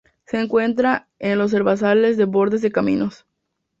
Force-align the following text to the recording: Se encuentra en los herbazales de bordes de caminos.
Se 0.25 0.39
encuentra 0.41 1.07
en 1.19 1.37
los 1.37 1.53
herbazales 1.53 2.17
de 2.17 2.25
bordes 2.25 2.63
de 2.63 2.71
caminos. 2.71 3.27